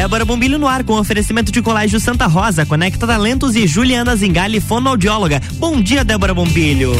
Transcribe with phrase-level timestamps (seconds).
[0.00, 4.58] Débora Bombilho no ar com oferecimento de Colégio Santa Rosa, Conecta Talentos e Juliana Zingali,
[4.58, 5.42] fonoaudióloga.
[5.56, 6.94] Bom dia, Débora Bombilho.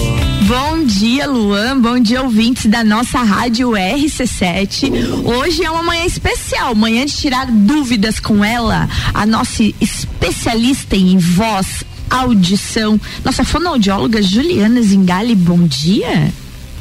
[0.46, 1.80] Bom dia, Luan.
[1.80, 5.24] Bom dia, ouvintes da nossa rádio RC7.
[5.24, 11.16] Hoje é uma manhã especial, manhã de tirar dúvidas com ela, a nossa especialista em
[11.16, 15.34] voz, audição, nossa fonoaudióloga Juliana Zingali.
[15.34, 16.30] Bom dia.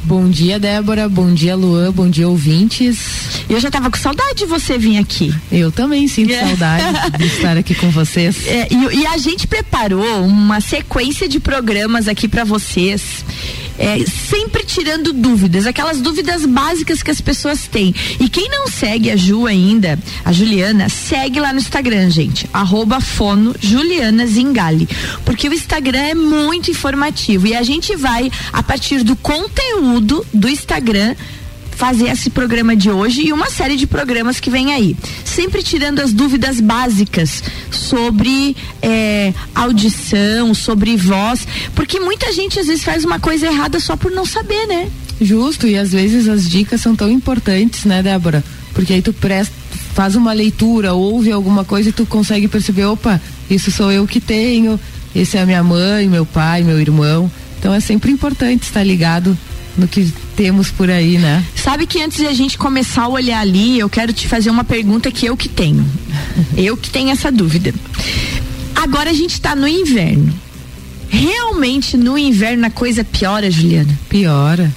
[0.02, 1.08] Bom dia, Débora.
[1.08, 1.92] Bom dia, Luan.
[1.92, 3.44] Bom dia, ouvintes.
[3.48, 5.34] Eu já tava com saudade de você vir aqui.
[5.52, 6.40] Eu também sinto é.
[6.40, 8.46] saudade de estar aqui com vocês.
[8.46, 13.24] É, e, e, a gente preparou uma sequência de programas aqui para vocês
[13.80, 17.94] é, sempre tirando dúvidas, aquelas dúvidas básicas que as pessoas têm.
[18.20, 22.48] E quem não segue a Ju ainda, a Juliana, segue lá no Instagram, gente.
[22.52, 24.26] Arroba fono Juliana.
[25.24, 30.48] Porque o Instagram é muito informativo e a gente vai, a partir do conteúdo do
[30.48, 31.14] Instagram,
[31.80, 34.94] fazer esse programa de hoje e uma série de programas que vem aí.
[35.24, 42.84] Sempre tirando as dúvidas básicas sobre é, audição, sobre voz, porque muita gente às vezes
[42.84, 44.90] faz uma coisa errada só por não saber, né?
[45.18, 48.44] Justo, e às vezes as dicas são tão importantes, né, Débora?
[48.74, 49.54] Porque aí tu presta,
[49.94, 53.18] faz uma leitura, ouve alguma coisa e tu consegue perceber, opa,
[53.48, 54.78] isso sou eu que tenho,
[55.16, 57.32] esse é a minha mãe, meu pai, meu irmão.
[57.58, 59.36] Então é sempre importante estar ligado
[59.78, 61.44] no que temos por aí, né?
[61.54, 64.64] Sabe que antes de a gente começar a olhar ali, eu quero te fazer uma
[64.64, 65.84] pergunta que eu que tenho.
[66.56, 67.74] eu que tenho essa dúvida.
[68.74, 70.32] Agora a gente está no inverno.
[71.10, 73.98] Realmente no inverno a coisa piora, Juliana?
[74.08, 74.74] Piora.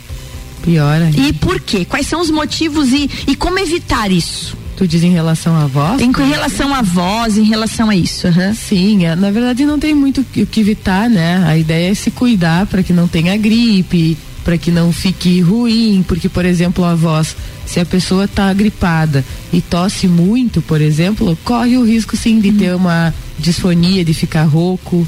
[0.62, 1.10] Piora.
[1.16, 1.86] E por quê?
[1.86, 4.58] Quais são os motivos e, e como evitar isso?
[4.76, 6.02] Tu diz em relação à voz?
[6.02, 8.28] Em relação à voz, em relação a isso.
[8.28, 8.54] Uhum.
[8.54, 11.42] Sim, é, na verdade não tem muito o que evitar, né?
[11.48, 16.04] A ideia é se cuidar para que não tenha gripe, para que não fique ruim,
[16.08, 21.38] porque, por exemplo, a voz, se a pessoa está gripada e tosse muito, por exemplo,
[21.44, 25.08] corre o risco sim de ter uma disfonia, de ficar rouco,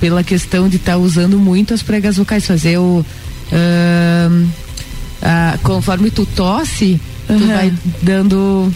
[0.00, 3.04] pela questão de estar tá usando muito as pregas vocais, fazer o.
[3.50, 7.38] Uh, uh, conforme tu tosse, uhum.
[7.38, 7.72] tu vai
[8.02, 8.72] dando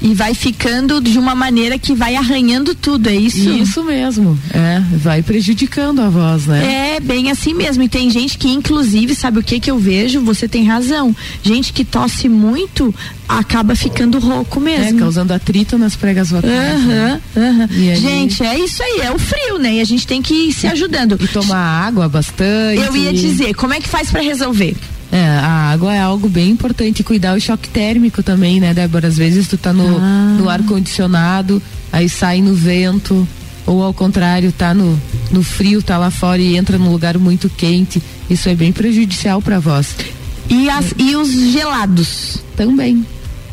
[0.00, 3.50] e vai ficando de uma maneira que vai arranhando tudo, é isso?
[3.50, 6.96] Isso mesmo, é, vai prejudicando a voz, né?
[6.96, 10.20] É, bem assim mesmo, e tem gente que inclusive, sabe o que que eu vejo?
[10.22, 12.94] Você tem razão, gente que tosse muito
[13.28, 14.98] acaba ficando rouco mesmo.
[14.98, 16.80] É, causando atrito nas pregas vocais.
[16.80, 17.20] Uhum, né?
[17.34, 17.68] uhum.
[17.70, 17.96] Aí...
[17.96, 19.74] Gente, é isso aí, é o frio, né?
[19.74, 21.18] E a gente tem que ir se ajudando.
[21.20, 22.80] E tomar água bastante.
[22.80, 24.76] Eu ia dizer, como é que faz para resolver?
[25.16, 27.02] É, a água é algo bem importante.
[27.02, 29.08] Cuidar o choque térmico também, né, Débora?
[29.08, 30.36] Às vezes tu tá no, ah.
[30.38, 33.26] no ar condicionado, aí sai no vento,
[33.64, 35.00] ou ao contrário, tá no,
[35.30, 38.02] no frio, tá lá fora e entra num lugar muito quente.
[38.28, 39.96] Isso é bem prejudicial para voz.
[40.50, 42.42] E, as, e os gelados?
[42.54, 43.06] Também.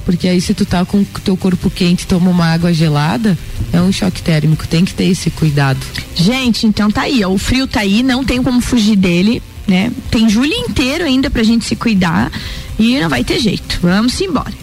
[0.06, 3.38] Porque aí se tu tá com o teu corpo quente toma uma água gelada,
[3.72, 5.80] é um choque térmico, tem que ter esse cuidado.
[6.14, 9.92] Gente, então tá aí, ó, o frio tá aí, não tem como fugir dele né?
[10.12, 12.32] Tem julho inteiro ainda pra gente se cuidar
[12.78, 13.80] e não vai ter jeito.
[13.82, 14.54] Vamos embora.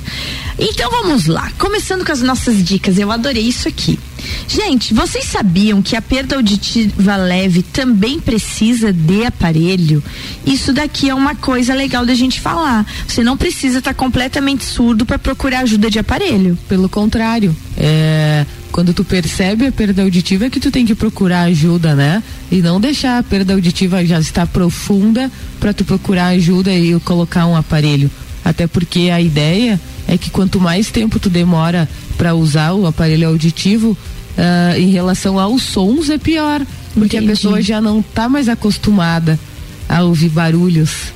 [0.58, 2.98] Então vamos lá, começando com as nossas dicas.
[2.98, 3.98] Eu adorei isso aqui.
[4.46, 10.02] Gente, vocês sabiam que a perda auditiva leve também precisa de aparelho?
[10.44, 12.84] Isso daqui é uma coisa legal da gente falar.
[13.08, 16.58] Você não precisa estar tá completamente surdo para procurar ajuda de aparelho.
[16.68, 21.42] Pelo contrário, é quando tu percebe a perda auditiva é que tu tem que procurar
[21.42, 22.22] ajuda, né?
[22.50, 27.46] E não deixar a perda auditiva já estar profunda para tu procurar ajuda e colocar
[27.46, 28.10] um aparelho.
[28.44, 33.28] Até porque a ideia é que quanto mais tempo tu demora para usar o aparelho
[33.28, 33.96] auditivo,
[34.36, 36.64] uh, em relação aos sons é pior.
[36.94, 37.32] Porque Entendi.
[37.32, 39.38] a pessoa já não está mais acostumada
[39.88, 41.12] a ouvir barulhos.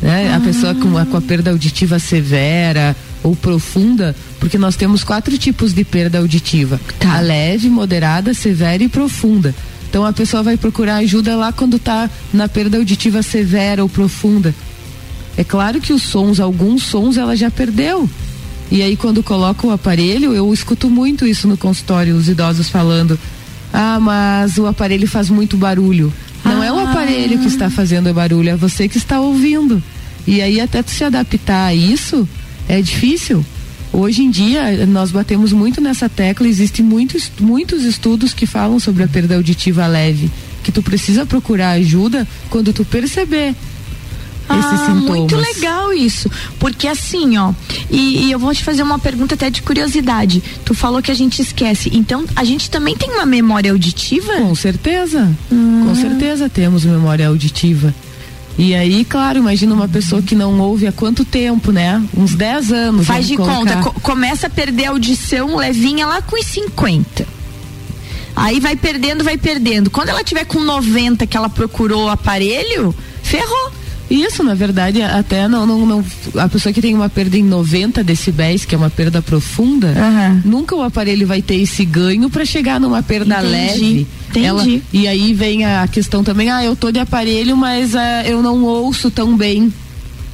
[0.00, 0.30] Né?
[0.32, 0.36] Ah.
[0.36, 5.36] A pessoa com a, com a perda auditiva severa ou profunda, porque nós temos quatro
[5.38, 7.16] tipos de perda auditiva: tá.
[7.16, 9.52] a leve, moderada, severa e profunda.
[9.88, 14.54] Então a pessoa vai procurar ajuda lá quando está na perda auditiva severa ou profunda.
[15.36, 18.08] É claro que os sons, alguns sons ela já perdeu.
[18.70, 23.18] E aí quando coloca o aparelho, eu escuto muito isso no consultório, os idosos falando:
[23.72, 26.12] "Ah, mas o aparelho faz muito barulho".
[26.44, 26.66] Não ah.
[26.66, 26.90] é o ah.
[26.90, 29.82] aparelho que está fazendo barulho, é você que está ouvindo.
[30.26, 32.28] E aí até tu se adaptar a isso,
[32.68, 33.44] é difícil.
[33.92, 39.04] Hoje em dia, nós batemos muito nessa tecla, existem muitos, muitos estudos que falam sobre
[39.04, 40.30] a perda auditiva leve,
[40.64, 43.54] que tu precisa procurar ajuda quando tu perceber
[44.50, 44.94] esses ah.
[44.94, 46.30] Muito legal isso.
[46.58, 47.52] Porque assim, ó,
[47.90, 50.42] e, e, eu vou te fazer uma pergunta até de curiosidade.
[50.64, 51.90] Tu falou que a gente esquece.
[51.92, 54.34] Então, a gente também tem uma memória auditiva?
[54.34, 55.34] Com certeza.
[55.48, 55.94] Com ah.
[55.94, 57.94] certeza temos memória auditiva.
[58.56, 62.02] E aí, claro, imagina uma pessoa que não ouve há quanto tempo, né?
[62.16, 63.06] Uns 10 anos.
[63.06, 63.56] Faz de colocar.
[63.56, 67.26] conta, co começa a perder a audição levinha lá com os 50.
[68.36, 69.90] Aí vai perdendo, vai perdendo.
[69.90, 73.72] Quando ela tiver com 90 que ela procurou o aparelho, ferrou.
[74.14, 76.04] Isso, na verdade, até não, não, não,
[76.36, 80.42] a pessoa que tem uma perda em 90 decibéis, que é uma perda profunda, uhum.
[80.44, 83.50] nunca o aparelho vai ter esse ganho para chegar numa perda Entendi.
[83.50, 84.06] leve.
[84.30, 84.46] Entendi.
[84.46, 88.40] Ela, e aí vem a questão também, ah, eu tô de aparelho, mas uh, eu
[88.40, 89.72] não ouço tão bem.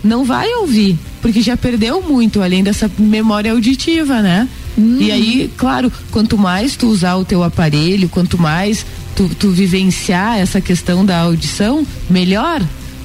[0.05, 4.47] Não vai ouvir, porque já perdeu muito, além dessa memória auditiva, né?
[4.79, 4.99] Hum.
[5.01, 8.85] E aí, claro, quanto mais tu usar o teu aparelho, quanto mais
[9.17, 12.63] tu, tu vivenciar essa questão da audição, melhor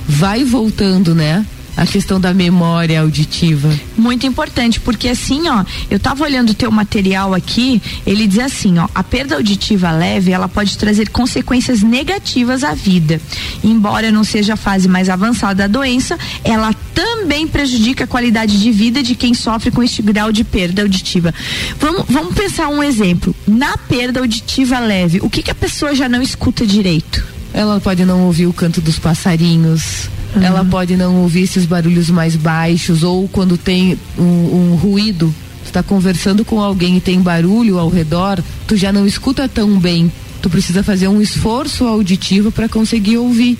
[0.07, 1.45] vai voltando, né?
[1.77, 3.69] a questão da memória auditiva.
[3.97, 8.77] Muito importante, porque assim, ó, eu tava olhando o teu material aqui, ele diz assim,
[8.77, 13.19] ó, a perda auditiva leve, ela pode trazer consequências negativas à vida.
[13.63, 18.71] Embora não seja a fase mais avançada da doença, ela também prejudica a qualidade de
[18.71, 21.33] vida de quem sofre com este grau de perda auditiva.
[21.79, 23.35] Vamos, vamos pensar um exemplo.
[23.47, 27.34] Na perda auditiva leve, o que que a pessoa já não escuta direito?
[27.55, 30.43] Ela pode não ouvir o canto dos passarinhos, uhum.
[30.43, 35.67] ela pode não ouvir esses barulhos mais baixos, ou quando tem um, um ruído, tu
[35.67, 40.11] está conversando com alguém e tem barulho ao redor, tu já não escuta tão bem.
[40.41, 43.57] Tu precisa fazer um esforço auditivo para conseguir ouvir.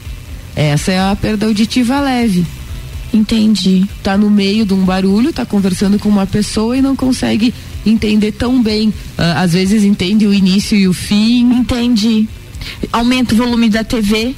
[0.57, 2.45] Essa é a perda auditiva leve.
[3.13, 3.85] Entendi.
[4.03, 7.53] Tá no meio de um barulho, tá conversando com uma pessoa e não consegue
[7.85, 8.89] entender tão bem.
[8.89, 8.93] Uh,
[9.37, 11.53] às vezes entende o início e o fim.
[11.53, 12.27] Entendi
[12.91, 14.35] aumenta o volume da TV.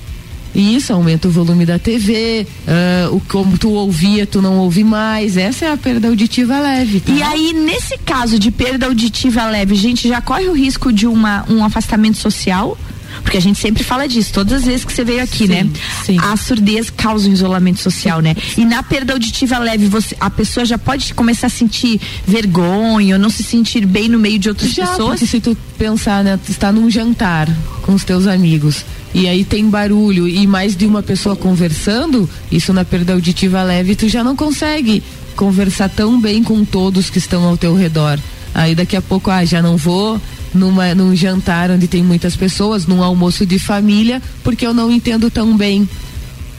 [0.56, 4.84] Isso, aumenta o volume da TV, uh, ah, o como tu ouvia, tu não ouve
[4.84, 5.38] mais.
[5.38, 7.00] Essa é a perda auditiva leve.
[7.00, 7.12] Tá?
[7.12, 11.06] E aí, nesse caso de perda auditiva leve, a gente já corre o risco de
[11.06, 12.76] uma, um afastamento social?
[13.22, 15.70] Porque a gente sempre fala disso, todas as vezes que você veio aqui, sim, né?
[16.06, 16.18] Sim.
[16.20, 18.36] A surdez causa um isolamento social, né?
[18.58, 23.20] E na perda auditiva leve, você, a pessoa já pode começar a sentir vergonha, ou
[23.20, 25.20] não se sentir bem no meio de outras já, pessoas.
[25.20, 26.40] se tu pensar, né?
[26.44, 27.50] Tu está num jantar
[27.82, 32.72] com os teus amigos e aí tem barulho e mais de uma pessoa conversando, isso
[32.74, 35.02] na perda auditiva leve, tu já não consegue
[35.36, 38.20] conversar tão bem com todos que estão ao teu redor.
[38.58, 40.20] Aí daqui a pouco, ah, já não vou,
[40.52, 45.30] numa, num jantar onde tem muitas pessoas, num almoço de família, porque eu não entendo
[45.30, 45.88] tão bem.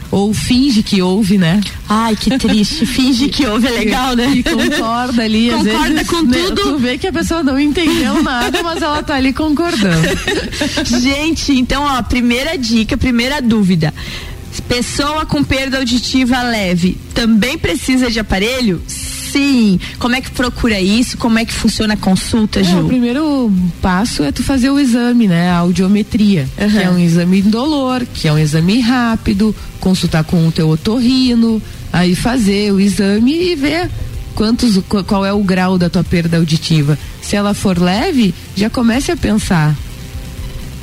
[0.09, 1.59] Ou finge que ouve, né?
[1.89, 2.85] Ai, que triste.
[2.87, 4.27] Finge que ouve é legal, né?
[4.33, 5.51] E concorda ali.
[5.51, 6.61] Concorda vezes, com né, tudo.
[6.63, 10.07] Tu vê que a pessoa não entendeu nada, mas ela tá ali concordando.
[10.99, 13.93] Gente, então, ó, primeira dica, primeira dúvida.
[14.67, 18.81] Pessoa com perda auditiva leve também precisa de aparelho?
[19.31, 19.79] Sim.
[19.97, 21.17] Como é que procura isso?
[21.17, 22.77] Como é que funciona a consulta, Ju?
[22.77, 25.49] É, o primeiro passo é tu fazer o exame, né?
[25.49, 26.69] A audiometria, uhum.
[26.69, 31.61] que é um exame indolor, que é um exame rápido, consultar com o teu otorrino,
[31.91, 33.89] aí fazer o exame e ver
[34.35, 36.97] quantos, qual é o grau da tua perda auditiva.
[37.21, 39.75] Se ela for leve, já comece a pensar.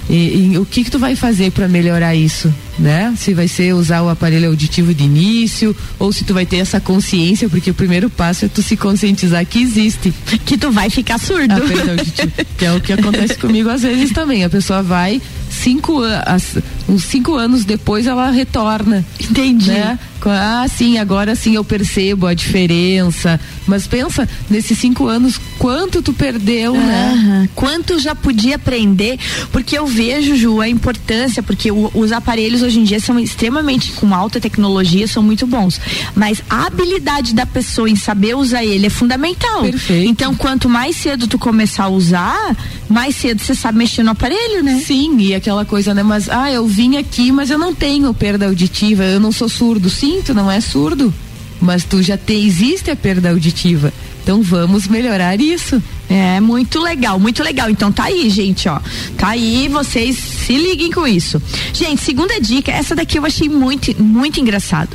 [0.09, 2.53] E, e o que que tu vai fazer para melhorar isso?
[2.79, 3.15] né?
[3.17, 6.81] Se vai ser usar o aparelho auditivo de início ou se tu vai ter essa
[6.81, 10.13] consciência, porque o primeiro passo é tu se conscientizar que existe.
[10.45, 11.55] Que tu vai ficar surdo.
[11.55, 14.45] Ah, que é o que acontece comigo às vezes também.
[14.45, 15.21] A pessoa vai
[15.51, 16.57] cinco anos,
[16.89, 19.05] uns cinco anos depois ela retorna.
[19.19, 19.71] Entendi.
[19.71, 19.99] Né?
[20.25, 23.41] Ah, sim, agora sim eu percebo a diferença.
[23.67, 27.49] Mas pensa, nesses cinco anos, quanto tu perdeu, né?
[27.55, 29.19] Quanto já podia aprender,
[29.53, 33.93] porque eu vejo, Ju, a importância, porque o, os aparelhos hoje em dia são extremamente
[33.93, 35.81] com alta tecnologia, são muito bons.
[36.15, 39.63] Mas a habilidade da pessoa em saber usar ele é fundamental.
[39.63, 40.09] Perfeito.
[40.09, 42.57] Então, quanto mais cedo tu começar a usar,
[42.89, 44.81] mais cedo você sabe mexer no aparelho, né?
[44.85, 46.03] Sim, e aquela coisa, né?
[46.03, 49.91] Mas, ah, eu vim aqui, mas eu não tenho perda auditiva, eu não sou surdo.
[49.91, 51.13] Sim, tu não é surdo,
[51.61, 53.93] mas tu já te, existe a perda auditiva.
[54.23, 55.81] Então vamos melhorar isso.
[56.09, 57.71] É muito legal, muito legal.
[57.71, 58.81] Então tá aí, gente, ó.
[59.17, 61.41] Tá aí, vocês se liguem com isso.
[61.73, 64.91] Gente, segunda dica, essa daqui eu achei muito, muito engraçado.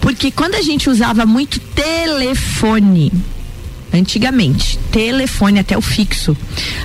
[0.00, 3.12] Porque quando a gente usava muito telefone,
[3.92, 6.36] antigamente, telefone até o fixo.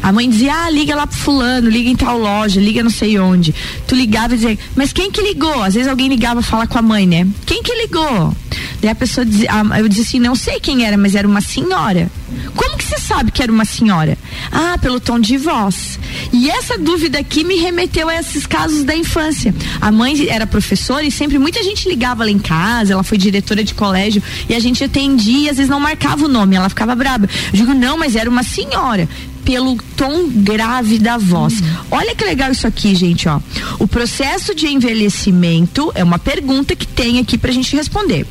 [0.02, 3.20] A mãe dizia: "Ah, liga lá pro fulano, liga em tal loja, liga não sei
[3.20, 3.54] onde".
[3.88, 5.64] Tu ligava e dizia: "Mas quem que ligou?".
[5.64, 7.28] Às vezes alguém ligava falar com a mãe, né?
[7.46, 8.36] "Quem que ligou?".
[8.82, 12.12] Daí a pessoa dizia, eu disse assim: "Não sei quem era, mas era uma senhora".
[12.56, 14.18] Como que você sabe que era uma senhora?
[14.52, 16.00] Ah, pelo tom de voz.
[16.34, 19.54] E essa dúvida aqui me remeteu a esses casos da infância.
[19.80, 23.64] A mãe era professora e sempre muita gente ligava lá em casa, ela foi diretora
[23.64, 26.96] de colégio e a gente atendia e às vezes não marcava o nome, ela ficava
[26.96, 27.30] braba.
[27.52, 29.08] Eu digo, não, mas era uma senhora.
[29.44, 31.60] pelo tom grave da voz.
[31.60, 31.68] Uhum.
[31.92, 33.40] Olha que legal isso aqui, gente, ó.
[33.80, 38.26] O processo de envelhecimento é uma pergunta que tem aqui pra gente responder.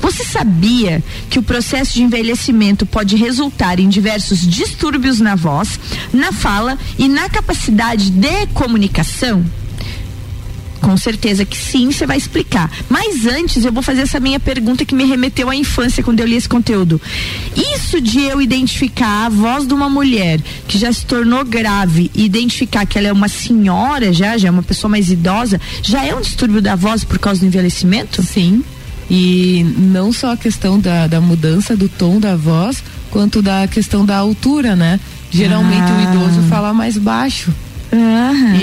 [0.00, 5.78] Você sabia que o processo de envelhecimento pode resultar em diversos distúrbios na voz,
[6.12, 9.44] na fala e na capacidade de comunicação?
[10.80, 12.70] Com certeza que sim, você vai explicar.
[12.88, 16.26] Mas antes eu vou fazer essa minha pergunta que me remeteu à infância quando eu
[16.26, 17.00] li esse conteúdo.
[17.74, 22.24] Isso de eu identificar a voz de uma mulher que já se tornou grave e
[22.24, 26.14] identificar que ela é uma senhora já, já é uma pessoa mais idosa, já é
[26.14, 28.22] um distúrbio da voz por causa do envelhecimento?
[28.22, 28.62] Sim.
[29.10, 34.04] E não só a questão da, da mudança do tom da voz, quanto da questão
[34.04, 34.98] da altura, né?
[35.30, 35.96] Geralmente ah.
[35.96, 37.52] o idoso fala mais baixo.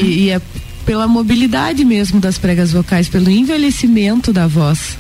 [0.02, 0.42] E, e, é
[0.86, 4.98] pela mobilidade mesmo das pregas vocais, pelo envelhecimento da voz.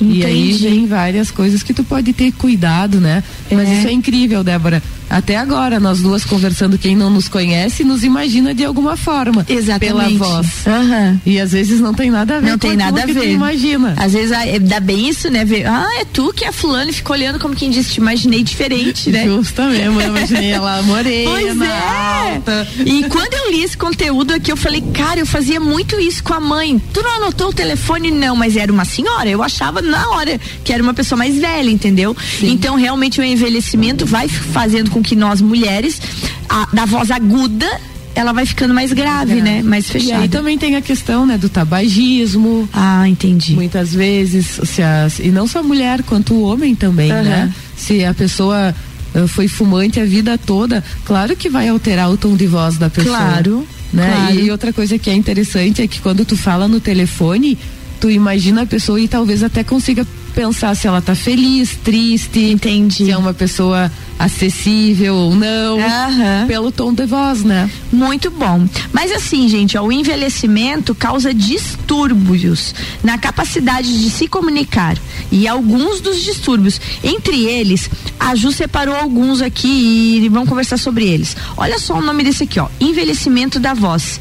[0.00, 0.20] Entendi.
[0.20, 3.24] E aí vem várias coisas que tu pode ter cuidado, né?
[3.50, 3.54] É.
[3.54, 8.02] Mas isso é incrível, Débora até agora, nós duas conversando, quem não nos conhece, nos
[8.02, 9.46] imagina de alguma forma.
[9.48, 10.18] Exatamente.
[10.18, 10.46] Pela voz.
[10.66, 11.20] Uhum.
[11.24, 13.30] E às vezes não tem nada a ver não com tem nada a ver.
[13.30, 13.94] imagina.
[13.96, 15.44] Às vezes ah, é, dá bem isso, né?
[15.44, 18.42] Ver, ah, é tu que é fulano e fica olhando como quem disse, te imaginei
[18.42, 19.24] diferente, né?
[19.24, 22.32] Justo mesmo, eu imaginei ela morena, pois é.
[22.34, 22.68] alta.
[22.84, 26.34] E quando eu li esse conteúdo aqui, eu falei, cara, eu fazia muito isso com
[26.34, 26.80] a mãe.
[26.92, 28.10] Tu não anotou o telefone?
[28.10, 29.28] Não, mas era uma senhora.
[29.28, 32.16] Eu achava na hora que era uma pessoa mais velha, entendeu?
[32.40, 32.50] Sim.
[32.50, 36.00] Então, realmente, o envelhecimento vai fazendo com que nós, mulheres,
[36.48, 37.68] a, da voz aguda,
[38.14, 39.42] ela vai ficando mais grave, é.
[39.42, 39.62] né?
[39.62, 40.20] Mais fechada.
[40.20, 42.68] E aí também tem a questão, né, do tabagismo.
[42.72, 43.54] Ah, entendi.
[43.54, 47.22] Muitas vezes, se as, e não só a mulher, quanto o homem também, uhum.
[47.22, 47.52] né?
[47.76, 48.74] Se a pessoa
[49.14, 52.88] uh, foi fumante a vida toda, claro que vai alterar o tom de voz da
[52.88, 53.16] pessoa.
[53.16, 53.68] Claro.
[53.92, 54.10] Né?
[54.10, 54.40] Claro.
[54.40, 57.58] E outra coisa que é interessante é que quando tu fala no telefone,
[58.00, 63.06] tu imagina a pessoa e talvez até consiga pensar se ela tá feliz, triste, entendi.
[63.06, 66.46] Se é uma pessoa acessível ou não, uhum.
[66.46, 67.70] pelo tom de voz, né?
[67.90, 68.68] Muito bom.
[68.92, 74.98] Mas assim, gente, ó, o envelhecimento causa distúrbios na capacidade de se comunicar.
[75.32, 77.88] E alguns dos distúrbios, entre eles,
[78.20, 81.34] a Ju separou alguns aqui e vamos conversar sobre eles.
[81.56, 82.68] Olha só o nome desse aqui, ó.
[82.78, 84.20] Envelhecimento da voz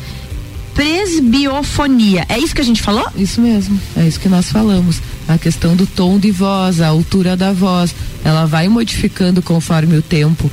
[0.76, 2.26] presbiofonia.
[2.28, 3.08] É isso que a gente falou?
[3.16, 3.80] Isso mesmo.
[3.96, 5.02] É isso que nós falamos.
[5.28, 10.02] A questão do tom de voz, a altura da voz, ela vai modificando conforme o
[10.02, 10.50] tempo.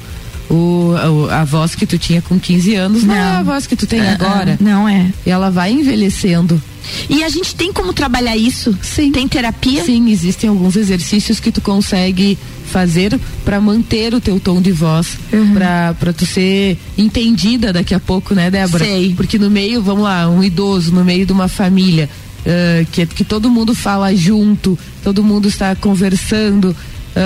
[0.51, 0.95] O,
[1.31, 3.87] a, voz que tu tinha com 15 anos não, não é a voz que tu
[3.87, 4.59] tem uh, agora.
[4.61, 5.11] Não é.
[5.25, 6.61] E ela vai envelhecendo.
[7.09, 8.77] E a gente tem como trabalhar isso?
[8.83, 9.13] Sim.
[9.13, 9.85] Tem terapia?
[9.85, 12.37] Sim, existem alguns exercícios que tu consegue
[12.67, 15.55] fazer para manter o teu tom de voz, uhum.
[15.55, 18.85] para tu ser entendida daqui a pouco, né, Débora?
[18.85, 19.15] Sei.
[19.15, 22.09] Porque no meio, vamos lá, um idoso, no meio de uma família,
[22.47, 26.77] uh, que, que todo mundo fala junto, todo mundo está conversando, uh,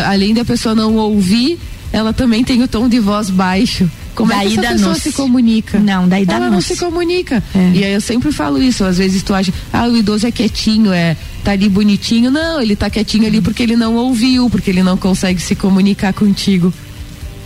[0.06, 1.58] além da pessoa não ouvir,
[1.92, 3.88] ela também tem o tom de voz baixo.
[4.14, 5.78] Como daí é que essa pessoa se comunica?
[5.78, 7.42] Não, daí dá Ela não se comunica.
[7.54, 7.70] É.
[7.74, 10.90] E aí eu sempre falo isso, às vezes tu acha, ah, o idoso é quietinho,
[10.90, 12.30] é, tá ali bonitinho.
[12.30, 16.14] Não, ele tá quietinho ali porque ele não ouviu, porque ele não consegue se comunicar
[16.14, 16.72] contigo.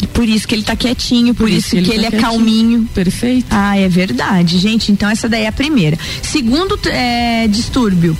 [0.09, 2.16] Por isso que ele tá quietinho, por, por isso, isso, que ele, que ele tá
[2.16, 2.88] é calminho.
[2.95, 3.47] Perfeito.
[3.50, 4.92] Ah, é verdade, gente.
[4.92, 5.99] Então essa daí é a primeira.
[6.23, 8.16] Segundo é, distúrbio,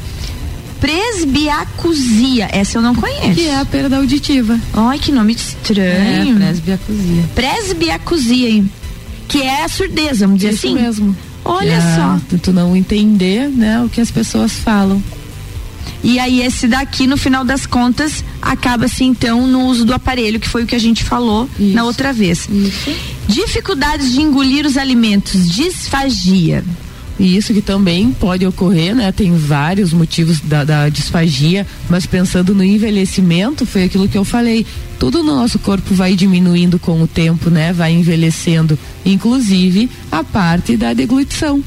[0.81, 2.49] presbiacusia.
[2.51, 3.35] Essa eu não conheço.
[3.35, 4.59] Que é a perda auditiva.
[4.73, 6.37] Ai, que nome estranho.
[6.37, 7.25] É, presbiacusia.
[7.35, 8.71] Presbiacusia, hein?
[9.29, 10.75] Que é a surdeza, vamos dizer Isso assim.
[10.75, 11.17] mesmo.
[11.45, 12.21] Olha é, só.
[12.39, 15.03] Tu não entender, né, o que as pessoas falam.
[16.03, 20.49] E aí esse daqui, no final das contas, acaba-se então no uso do aparelho, que
[20.49, 21.75] foi o que a gente falou Isso.
[21.75, 22.49] na outra vez.
[22.49, 22.91] Isso.
[23.29, 26.65] Dificuldades de engolir os alimentos, disfagia.
[27.21, 29.13] E isso que também pode ocorrer, né?
[29.13, 34.65] Tem vários motivos da, da, disfagia, mas pensando no envelhecimento, foi aquilo que eu falei.
[34.99, 37.75] Tudo no nosso corpo vai diminuindo com o tempo, né?
[37.75, 41.63] Vai envelhecendo, inclusive a parte da deglutição.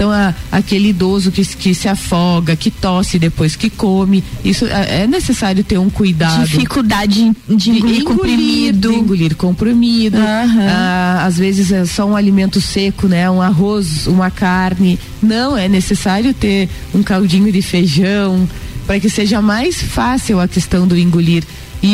[0.00, 5.02] Então, a, aquele idoso que, que se afoga, que tosse depois que come, isso é,
[5.02, 6.42] é necessário ter um cuidado.
[6.42, 8.88] Dificuldade de engolir, de comprimido.
[8.88, 10.16] De engolir comprimido.
[10.16, 10.66] Uhum.
[10.70, 13.30] Ah, às vezes é só um alimento seco, né?
[13.30, 14.98] Um arroz, uma carne.
[15.22, 18.48] Não, é necessário ter um caldinho de feijão
[18.86, 21.44] para que seja mais fácil a questão do engolir.
[21.82, 21.86] E,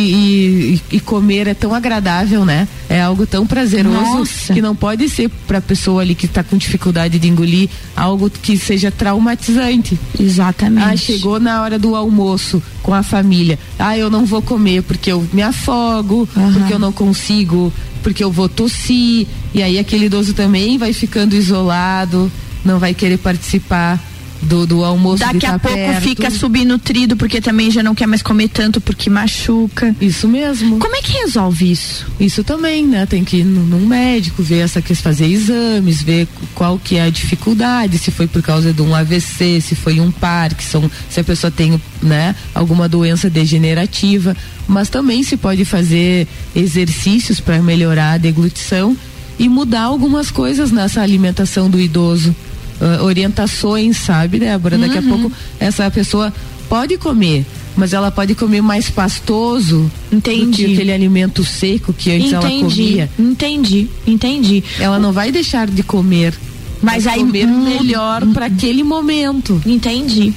[0.90, 2.66] e, e, comer é tão agradável, né?
[2.88, 4.52] É algo tão prazeroso Nossa.
[4.52, 8.28] que não pode ser para a pessoa ali que está com dificuldade de engolir algo
[8.28, 9.98] que seja traumatizante.
[10.18, 10.84] Exatamente.
[10.84, 13.58] Ah, chegou na hora do almoço com a família.
[13.78, 16.52] Ah, eu não vou comer porque eu me afogo, uhum.
[16.52, 19.26] porque eu não consigo, porque eu vou tossir.
[19.54, 22.30] E aí aquele idoso também vai ficando isolado,
[22.64, 24.00] não vai querer participar
[24.42, 25.20] do, do almoço.
[25.20, 26.02] Daqui tá a pouco perto.
[26.02, 29.94] fica subnutrido porque também já não quer mais comer tanto porque machuca.
[30.00, 30.78] Isso mesmo.
[30.78, 32.06] Como é que resolve isso?
[32.18, 33.06] Isso também, né?
[33.06, 37.10] Tem que ir num médico, ver essa questão, fazer exames, ver qual que é a
[37.10, 41.50] dificuldade, se foi por causa de um AVC, se foi um Parkinson, se a pessoa
[41.50, 44.36] tem, né, alguma doença degenerativa.
[44.66, 48.96] Mas também se pode fazer exercícios para melhorar a deglutição
[49.38, 52.34] e mudar algumas coisas nessa alimentação do idoso.
[52.80, 54.76] Uh, orientações, sabe, Débora?
[54.76, 55.14] Daqui Uhum.
[55.14, 56.32] a pouco essa pessoa
[56.68, 60.64] pode comer, mas ela pode comer mais pastoso do Entendi.
[60.66, 63.10] que aquele alimento seco que antes ela entendi, comia.
[63.18, 64.64] entendi, entendi.
[64.78, 66.34] Ela não vai deixar de comer,
[66.82, 69.60] Mas aí comer melhor para aquele momento.
[69.64, 70.34] Entendi.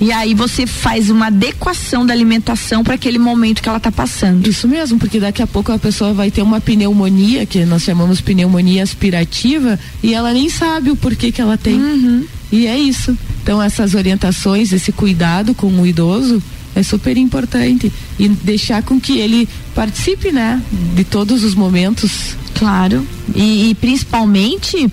[0.00, 4.46] E aí você faz uma adequação da alimentação para aquele momento que ela tá passando.
[4.46, 8.20] Isso mesmo, porque daqui a pouco a pessoa vai ter uma pneumonia, que nós chamamos
[8.20, 11.76] pneumonia aspirativa, e ela nem sabe o porquê que ela tem.
[11.76, 12.26] Uhum.
[12.52, 13.16] E é isso.
[13.42, 16.42] Então essas orientações, esse cuidado com o idoso
[16.74, 20.60] é super importante e deixar com que ele participe, né,
[20.94, 22.36] de todos os momentos.
[22.58, 23.06] Claro.
[23.34, 24.90] E, e principalmente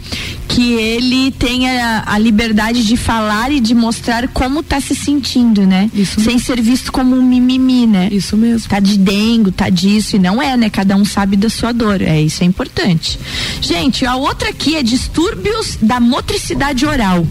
[0.47, 5.89] que ele tenha a liberdade de falar e de mostrar como tá se sentindo, né?
[5.93, 8.09] Isso Sem ser visto como um mimimi, né?
[8.11, 8.67] Isso mesmo.
[8.67, 10.69] Tá de dengo, tá disso, e não é, né?
[10.69, 13.17] Cada um sabe da sua dor, é isso é importante.
[13.61, 17.25] Gente, a outra aqui é distúrbios da motricidade oral.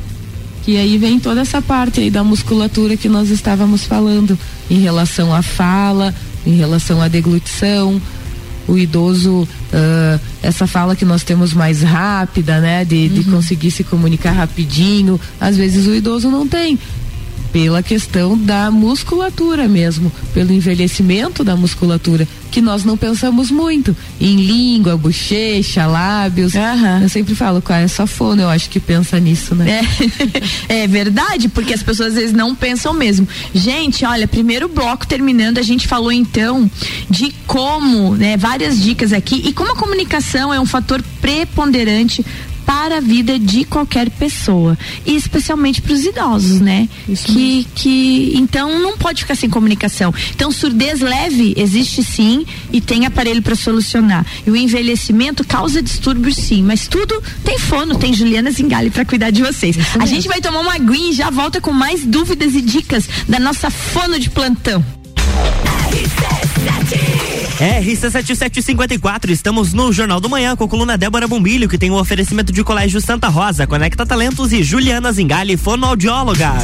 [0.67, 4.39] E aí vem toda essa parte aí da musculatura que nós estávamos falando
[4.71, 6.15] em relação à fala,
[6.47, 8.01] em relação à deglutição,
[8.69, 12.85] o idoso, ah, essa fala que nós temos mais rápida, né?
[12.85, 15.21] De, de conseguir se comunicar rapidinho.
[15.41, 16.79] Às vezes o idoso não tem.
[17.53, 23.97] Pela questão da musculatura mesmo, pelo envelhecimento da musculatura, que nós não pensamos muito.
[24.21, 26.55] Em língua, bochecha, lábios.
[26.55, 27.01] Aham.
[27.03, 29.81] Eu sempre falo, qual é só fono, eu acho que pensa nisso, né?
[30.69, 33.27] É, é verdade, porque as pessoas às vezes não pensam mesmo.
[33.55, 36.71] Gente, olha, primeiro bloco terminando, a gente falou então
[37.11, 42.25] de como, né, várias dicas aqui e como a comunicação é um fator preponderante
[42.73, 46.89] para a vida de qualquer pessoa e especialmente para os idosos, né?
[47.07, 50.13] Isso que que então não pode ficar sem comunicação.
[50.35, 54.25] Então surdez leve existe sim e tem aparelho para solucionar.
[54.47, 59.29] E o envelhecimento causa distúrbios sim, mas tudo tem fono, tem Juliana Zingali para cuidar
[59.29, 59.77] de vocês.
[60.01, 63.39] A gente vai tomar uma aguinha e já volta com mais dúvidas e dicas da
[63.39, 64.83] nossa fono de plantão.
[67.63, 72.53] RC7754, estamos no Jornal do Manhã com a coluna Débora Bombilho, que tem o oferecimento
[72.53, 76.55] de Colégio Santa Rosa, Conecta Talentos e Juliana Zingali, fonoaudióloga.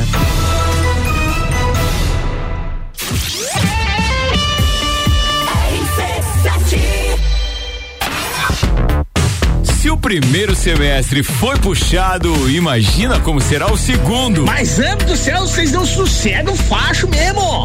[9.62, 14.44] Se o primeiro semestre foi puxado, imagina como será o segundo.
[14.44, 17.64] Mas, amo do céu, vocês não sossegam facho mesmo.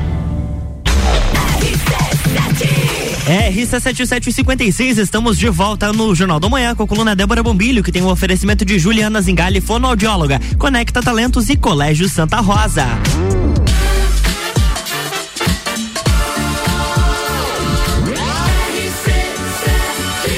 [3.31, 8.01] RC7756, estamos de volta no Jornal da Manhã com a coluna Débora Bombilho, que tem
[8.01, 12.85] o um oferecimento de Juliana Zingali, fonoaudióloga, Conecta Talentos e Colégio Santa Rosa.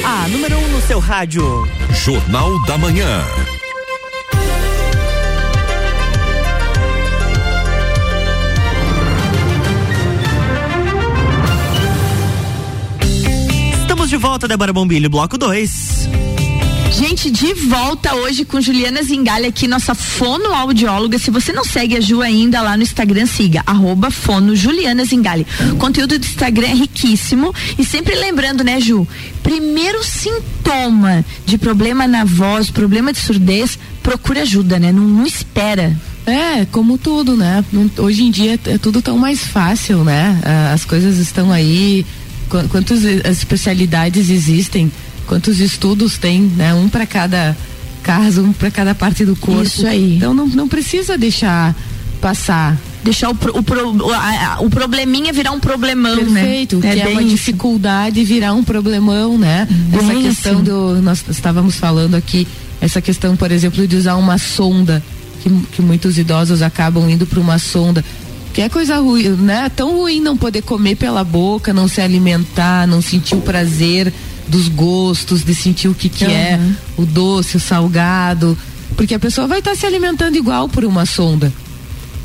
[0.05, 1.67] A número 1 um no seu rádio.
[1.91, 3.23] Jornal da Manhã.
[14.23, 16.07] Volta, Débora Bombilho, bloco 2.
[16.93, 21.19] Gente, de volta hoje com Juliana Zingalha aqui, nossa fonoaudióloga.
[21.19, 25.45] Se você não segue a Ju ainda lá no Instagram, siga, arroba fono Juliana Zingalha.
[25.73, 29.05] O conteúdo do Instagram é riquíssimo e sempre lembrando, né, Ju?
[29.43, 34.93] Primeiro sintoma de problema na voz, problema de surdez, procura ajuda, né?
[34.93, 35.93] Não, não espera.
[36.25, 37.65] É, como tudo, né?
[37.97, 40.39] Hoje em dia é tudo tão mais fácil, né?
[40.45, 42.05] Ah, as coisas estão aí,
[42.49, 44.91] quantas especialidades existem
[45.27, 46.73] quantos estudos tem, né?
[46.73, 47.55] Um para cada
[48.01, 49.63] caso, um para cada parte do corpo.
[49.63, 50.17] Isso aí.
[50.17, 51.75] Então não, não precisa deixar
[52.21, 52.77] passar.
[53.03, 56.93] Deixar o, o, o, a, o probleminha virar um problemão, Perfeito, né?
[56.93, 57.31] que é, é uma isso.
[57.31, 59.67] dificuldade virar um problemão, né?
[59.69, 60.63] Bem essa questão assim.
[60.63, 61.01] do.
[61.01, 62.47] Nós estávamos falando aqui,
[62.79, 65.03] essa questão, por exemplo, de usar uma sonda,
[65.41, 68.05] que, que muitos idosos acabam indo para uma sonda.
[68.53, 69.69] Que é coisa ruim, né?
[69.75, 74.13] Tão ruim não poder comer pela boca, não se alimentar, não sentir o prazer
[74.47, 76.31] dos gostos, de sentir o que, que uhum.
[76.31, 76.59] é
[76.95, 78.57] o doce, o salgado.
[78.95, 81.51] Porque a pessoa vai estar tá se alimentando igual por uma sonda.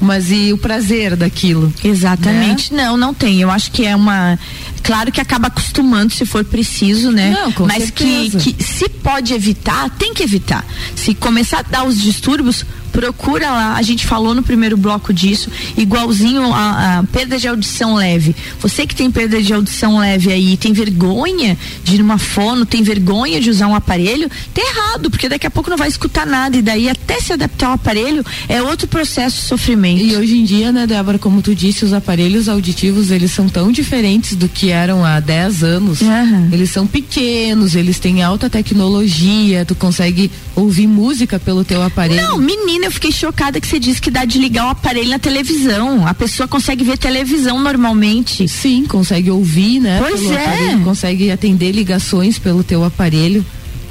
[0.00, 1.72] Mas e o prazer daquilo?
[1.82, 2.72] Exatamente.
[2.72, 2.84] Né?
[2.84, 3.40] Não, não tem.
[3.40, 4.38] Eu acho que é uma.
[4.82, 7.30] Claro que acaba acostumando se for preciso, né?
[7.30, 10.64] Não, com Mas que, que se pode evitar, tem que evitar.
[10.94, 15.50] Se começar a dar os distúrbios, procura lá, a gente falou no primeiro bloco disso,
[15.76, 18.34] igualzinho a, a, perda de audição leve.
[18.60, 22.82] Você que tem perda de audição leve aí, tem vergonha de ir numa fono, tem
[22.82, 26.56] vergonha de usar um aparelho, tá errado, porque daqui a pouco não vai escutar nada
[26.56, 30.02] e daí até se adaptar ao aparelho é outro processo de sofrimento.
[30.02, 33.70] E hoje em dia, né, Débora, como tu disse, os aparelhos auditivos, eles são tão
[33.70, 36.00] diferentes do que eram há 10 anos.
[36.00, 36.48] Uhum.
[36.52, 42.22] Eles são pequenos, eles têm alta tecnologia, tu consegue ouvir música pelo teu aparelho.
[42.22, 42.38] Não,
[42.78, 46.06] menina, eu fiquei chocada que você disse que dá de ligar o aparelho na televisão.
[46.06, 48.46] A pessoa consegue ver televisão normalmente.
[48.48, 49.98] Sim, consegue ouvir, né?
[50.00, 50.44] Pois é.
[50.44, 53.44] Aparelho, consegue atender ligações pelo teu aparelho.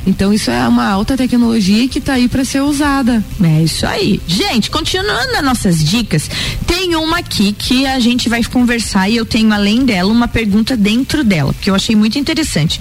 [0.05, 3.23] Então isso é uma alta tecnologia que está aí para ser usada.
[3.43, 4.21] É isso aí.
[4.25, 6.29] Gente, continuando as nossas dicas,
[6.65, 10.77] tem uma aqui que a gente vai conversar e eu tenho além dela uma pergunta
[10.77, 12.79] dentro dela, que eu achei muito interessante.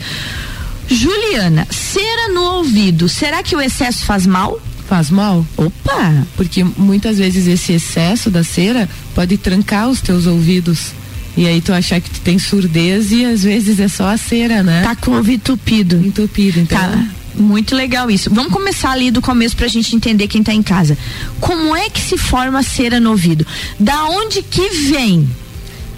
[0.89, 4.61] Juliana, cera no ouvido, será que o excesso faz mal?
[4.89, 5.45] Faz mal?
[5.57, 6.27] Opa!
[6.37, 10.93] Porque muitas vezes esse excesso da cera pode trancar os teus ouvidos.
[11.37, 14.63] E aí tu achar que tu tem surdez e às vezes é só a cera,
[14.63, 14.83] né?
[14.83, 15.97] Tá com o ouvido entupido.
[15.97, 16.79] Entupido, então.
[16.79, 17.05] Tá.
[17.35, 18.31] Muito legal isso.
[18.33, 20.97] Vamos começar ali do começo pra gente entender quem tá em casa.
[21.39, 23.47] Como é que se forma a cera no ouvido?
[23.79, 25.29] Da onde que vem?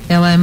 [0.09, 0.39] ela é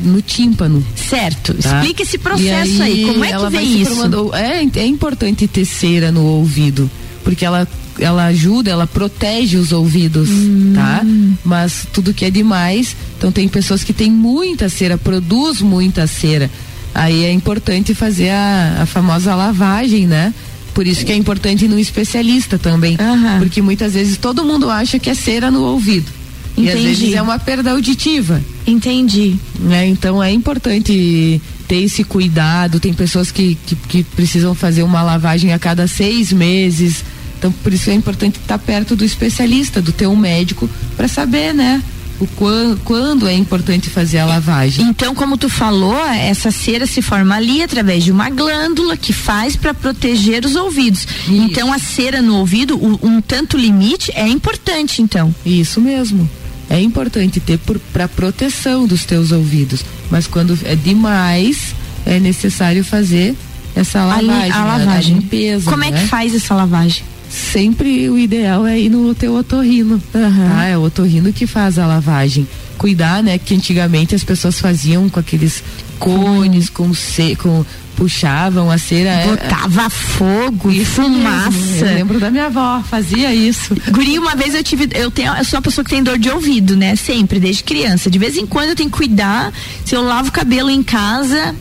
[0.00, 0.84] no tímpano.
[0.96, 1.54] Certo.
[1.54, 1.76] Tá?
[1.76, 3.94] Explica esse processo aí, aí, Como é que vem isso?
[3.94, 6.90] Formando, é, é importante ter cera no ouvido,
[7.22, 10.72] porque ela ela ajuda, ela protege os ouvidos, hum.
[10.74, 11.02] tá?
[11.44, 16.50] Mas tudo que é demais, então tem pessoas que têm muita cera, produz muita cera.
[16.94, 20.34] Aí é importante fazer a, a famosa lavagem, né?
[20.74, 22.96] Por isso que é importante ir no especialista também.
[22.98, 23.38] Uhum.
[23.38, 26.10] Porque muitas vezes todo mundo acha que é cera no ouvido.
[26.56, 26.68] Entendi.
[26.68, 28.42] E às vezes é uma perda auditiva.
[28.66, 29.36] Entendi.
[29.58, 29.86] Né?
[29.86, 32.80] Então é importante ter esse cuidado.
[32.80, 37.04] Tem pessoas que, que, que, precisam fazer uma lavagem a cada seis meses.
[37.42, 41.82] Então por isso é importante estar perto do especialista, do teu médico, para saber, né?
[42.20, 44.86] o quando, quando é importante fazer a lavagem.
[44.86, 49.56] Então, como tu falou, essa cera se forma ali através de uma glândula que faz
[49.56, 51.00] para proteger os ouvidos.
[51.00, 51.32] Isso.
[51.32, 55.34] Então, a cera no ouvido, um tanto limite é importante, então.
[55.44, 56.30] Isso mesmo.
[56.70, 57.58] É importante ter
[57.92, 61.74] para proteção dos teus ouvidos, mas quando é demais,
[62.06, 63.34] é necessário fazer
[63.74, 65.70] essa lavagem, a, a lavagem, a limpeza.
[65.70, 65.88] Como né?
[65.88, 67.02] é que faz essa lavagem?
[67.32, 69.94] Sempre o ideal é ir no teu otorrino.
[70.14, 70.48] Uhum.
[70.48, 70.64] Tá?
[70.64, 72.46] É o otorrino que faz a lavagem.
[72.76, 73.38] Cuidar, né?
[73.38, 75.62] Que antigamente as pessoas faziam com aqueles
[75.98, 76.74] cones, uhum.
[76.74, 77.64] com, ce, com
[77.96, 79.10] puxavam a cera.
[79.10, 81.86] É, Botava é, fogo e fumaça.
[81.86, 83.74] Eu lembro da minha avó, fazia isso.
[83.90, 86.28] Guri, uma vez eu tive, eu tenho, eu sou uma pessoa que tem dor de
[86.28, 86.96] ouvido, né?
[86.96, 88.10] Sempre, desde criança.
[88.10, 89.52] De vez em quando eu tenho que cuidar.
[89.84, 91.54] Se eu lavo o cabelo em casa,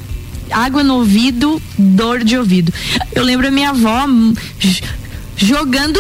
[0.52, 2.74] água no ouvido, dor de ouvido.
[3.14, 4.08] Eu lembro a minha avó
[5.36, 6.00] jogando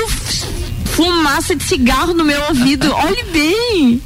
[0.85, 2.91] fumaça de cigarro no meu ouvido.
[2.93, 4.01] Olhe bem.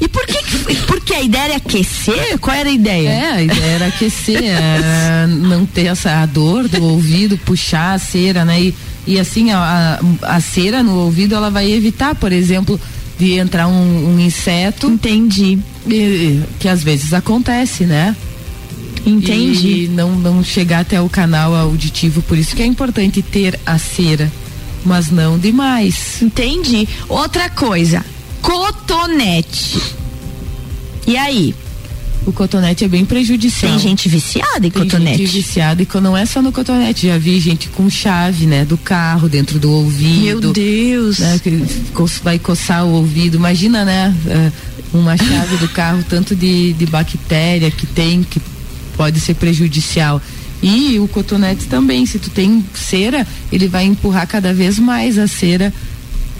[0.00, 2.38] E por que, porque a ideia era aquecer?
[2.38, 3.08] Qual era a ideia?
[3.08, 8.44] É, a ideia era aquecer, é, não ter essa dor do ouvido, puxar a cera,
[8.44, 8.60] né?
[8.60, 8.74] E,
[9.06, 12.80] e assim, a, a, cera no ouvido, ela vai evitar, por exemplo,
[13.18, 14.88] de entrar um, um inseto.
[14.88, 15.58] Entendi.
[15.88, 18.16] E, que às vezes acontece, né?
[19.06, 19.84] Entendi.
[19.84, 22.22] E não, não chegar até o canal auditivo.
[22.22, 24.30] Por isso que é importante ter a cera,
[24.84, 26.20] mas não demais.
[26.22, 26.88] Entendi.
[27.08, 28.04] Outra coisa,
[28.42, 29.80] cotonete.
[31.06, 31.54] E aí?
[32.26, 33.70] O cotonete é bem prejudicial.
[33.72, 35.18] Tem gente viciada em Tem cotonete.
[35.18, 38.78] gente viciada e não é só no cotonete, já vi gente com chave, né, do
[38.78, 40.40] carro dentro do ouvido.
[40.46, 41.18] Meu Deus.
[41.18, 41.62] né, que
[42.22, 43.36] vai coçar o ouvido.
[43.36, 44.52] Imagina, né, eh,
[44.92, 48.40] uma chave do carro, tanto de, de bactéria que tem, que
[48.96, 50.20] pode ser prejudicial.
[50.64, 55.26] E o cotonete também, se tu tem cera, ele vai empurrar cada vez mais a
[55.26, 55.72] cera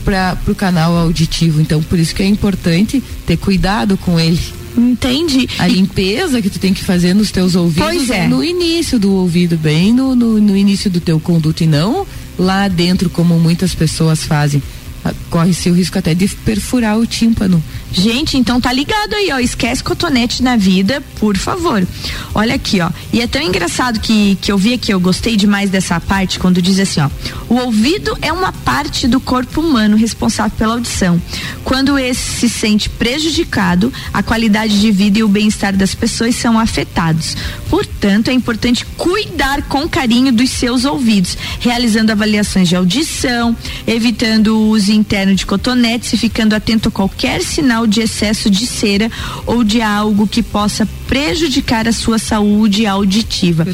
[0.04, 1.60] para o canal auditivo.
[1.60, 4.40] Então, por isso que é importante ter cuidado com ele.
[4.76, 5.48] Entendi.
[5.58, 8.26] A limpeza que tu tem que fazer nos teus ouvidos Pois é.
[8.26, 12.06] no início do ouvido, bem no, no, no início do teu conduto e não
[12.38, 14.60] lá dentro, como muitas pessoas fazem.
[15.04, 17.62] Ah, Corre-se o risco até de perfurar o tímpano.
[17.94, 19.38] Gente, então tá ligado aí, ó.
[19.38, 21.86] Esquece cotonete na vida, por favor.
[22.34, 22.90] Olha aqui, ó.
[23.12, 26.60] E é tão engraçado que, que eu vi aqui, eu gostei demais dessa parte, quando
[26.60, 27.08] diz assim, ó.
[27.48, 31.22] O ouvido é uma parte do corpo humano responsável pela audição.
[31.62, 36.58] Quando esse se sente prejudicado, a qualidade de vida e o bem-estar das pessoas são
[36.58, 37.36] afetados.
[37.70, 44.68] Portanto, é importante cuidar com carinho dos seus ouvidos, realizando avaliações de audição, evitando o
[44.70, 49.10] uso interno de cotonetes e ficando atento a qualquer sinal de excesso de cera
[49.46, 53.66] ou de algo que possa prejudicar a sua saúde auditiva.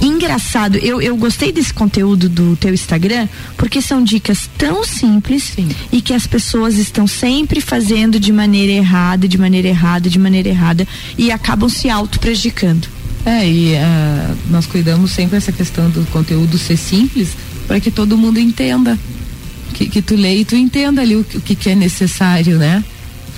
[0.00, 5.52] Engraçado, eu, eu gostei desse conteúdo do teu Instagram, porque são dicas tão simples
[5.92, 10.48] e que as pessoas estão sempre fazendo de maneira errada, de maneira errada, de maneira
[10.48, 12.88] errada e acabam se auto-prejudicando.
[13.24, 17.30] É, e ah, nós cuidamos sempre essa questão do conteúdo ser simples
[17.66, 18.98] para que todo mundo entenda.
[19.74, 22.82] Que, que tu lê e tu entenda ali o, o que, que é necessário, né?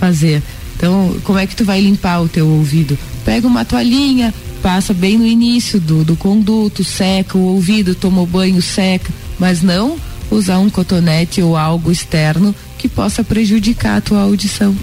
[0.02, 0.42] Fazer.
[0.74, 2.98] Então, como é que tu vai limpar o teu ouvido?
[3.24, 8.26] Pega uma toalhinha, passa bem no início do, do conduto, seca o ouvido, toma o
[8.26, 9.96] banho, seca, mas não
[10.28, 14.74] usar um cotonete ou algo externo que possa prejudicar a tua audição.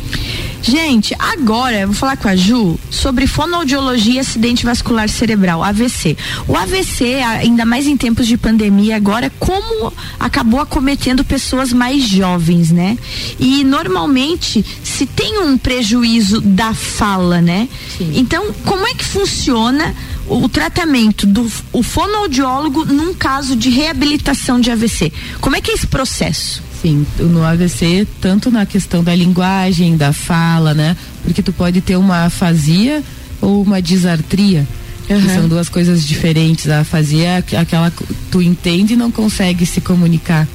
[0.61, 6.17] Gente, agora eu vou falar com a Ju sobre fonoaudiologia e acidente vascular cerebral, AVC.
[6.47, 12.71] O AVC, ainda mais em tempos de pandemia agora, como acabou acometendo pessoas mais jovens,
[12.71, 12.97] né?
[13.39, 17.69] E normalmente se tem um prejuízo da fala, né?
[18.13, 19.95] Então, como é que funciona
[20.27, 25.11] o, o tratamento do o fonoaudiólogo num caso de reabilitação de AVC?
[25.39, 26.68] Como é que é esse processo?
[26.81, 30.95] Sim, no AVC, tanto na questão da linguagem, da fala, né?
[31.23, 33.03] Porque tu pode ter uma afasia
[33.41, 34.65] ou uma disartria.
[35.05, 35.35] Que Uhum.
[35.35, 36.69] são duas coisas diferentes.
[36.69, 40.47] A afasia é aqu- aquela que tu entende e não consegue se comunicar.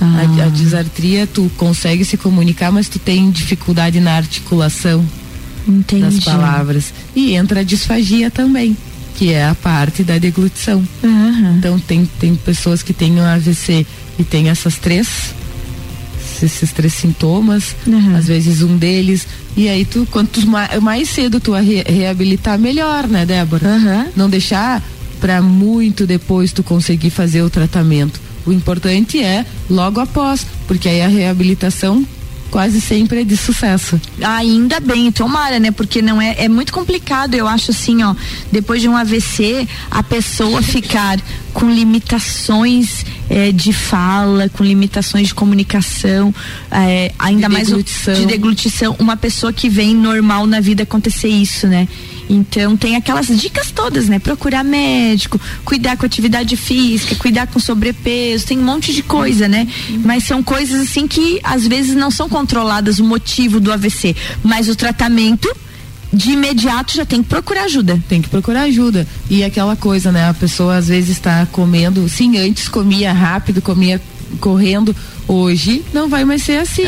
[0.00, 5.04] A, a disartria, tu consegue se comunicar, mas tu tem dificuldade na articulação
[5.66, 6.02] Entendi.
[6.02, 6.92] das palavras.
[7.14, 8.76] E entra a disfagia também,
[9.16, 10.82] que é a parte da deglutição.
[11.58, 13.84] Então tem, tem pessoas que têm um AVC
[14.18, 15.06] e tem essas três,
[16.42, 17.74] esses três sintomas,
[18.16, 19.26] às vezes um deles.
[19.56, 23.78] E aí tu, quanto ma- mais cedo tu a re- reabilitar, melhor, né, Débora?
[24.16, 24.82] Não deixar
[25.20, 28.20] para muito depois tu conseguir fazer o tratamento.
[28.46, 32.06] O importante é logo após, porque aí a reabilitação
[32.50, 34.00] quase sempre é de sucesso.
[34.22, 35.70] Ainda bem, tomara, né?
[35.70, 38.14] Porque não é, é muito complicado, eu acho assim, ó,
[38.50, 41.20] depois de um AVC, a pessoa ficar
[41.52, 46.34] com limitações eh, de fala, com limitações de comunicação,
[46.70, 48.14] eh, ainda De mais deglutição.
[48.14, 51.88] de deglutição, uma pessoa que vem normal na vida acontecer isso, né?
[52.28, 54.18] Então tem aquelas dicas todas, né?
[54.18, 59.66] Procurar médico, cuidar com atividade física, cuidar com sobrepeso, tem um monte de coisa, né?
[60.04, 64.68] Mas são coisas assim que às vezes não são controladas o motivo do AVC, mas
[64.68, 65.48] o tratamento
[66.12, 68.02] de imediato já tem que procurar ajuda.
[68.08, 69.06] Tem que procurar ajuda.
[69.28, 70.28] E aquela coisa, né?
[70.28, 74.00] A pessoa às vezes está comendo, sim, antes comia rápido, comia
[74.40, 74.94] correndo.
[75.26, 76.84] Hoje não vai mais ser assim.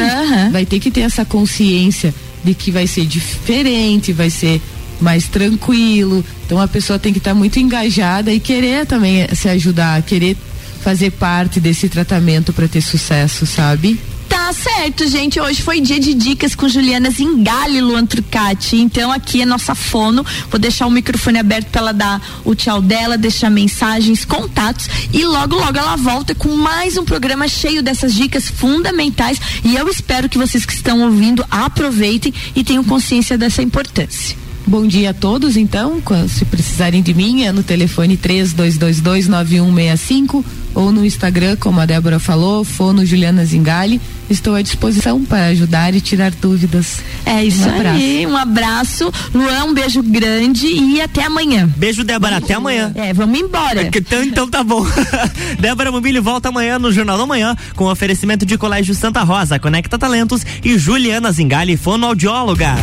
[0.50, 4.60] Vai ter que ter essa consciência de que vai ser diferente, vai ser
[5.02, 6.24] mais tranquilo.
[6.46, 10.36] Então a pessoa tem que estar muito engajada e querer também se ajudar, querer
[10.82, 14.00] fazer parte desse tratamento para ter sucesso, sabe?
[14.30, 15.40] Tá certo, gente.
[15.40, 18.76] Hoje foi dia de dicas com Juliana Zingali e Luan Trucati.
[18.76, 20.24] Então aqui é nossa fono.
[20.48, 25.24] Vou deixar o microfone aberto para ela dar o tchau dela, deixar mensagens, contatos e
[25.24, 30.28] logo logo ela volta com mais um programa cheio dessas dicas fundamentais e eu espero
[30.28, 34.49] que vocês que estão ouvindo aproveitem e tenham consciência dessa importância.
[34.66, 36.02] Bom dia a todos, então.
[36.28, 40.44] Se precisarem de mim, é no telefone 32229165
[40.74, 44.00] ou no Instagram, como a Débora falou, Fono Juliana Zingali.
[44.28, 46.98] estou à disposição para ajudar e tirar dúvidas.
[47.26, 47.96] É isso Um abraço.
[47.96, 49.12] aí, um abraço.
[49.34, 51.68] Luan, um beijo grande e até amanhã.
[51.76, 52.36] Beijo, Débora.
[52.36, 52.92] Até amanhã.
[52.94, 53.90] É, vamos embora.
[53.92, 54.86] Então, então tá bom.
[55.58, 59.98] Débora Mobílio volta amanhã no Jornal da Manhã com oferecimento de Colégio Santa Rosa, Conecta
[59.98, 62.76] Talentos e Juliana Zingali, fonoaudióloga.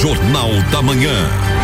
[0.00, 1.59] Jornal da Manhã.